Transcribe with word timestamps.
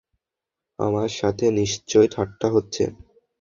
আমার 0.79 1.09
সাথে 1.19 1.45
নিশ্চয় 1.59 2.07
ঠাট্টা 2.13 2.47
হচ্ছে। 2.49 2.83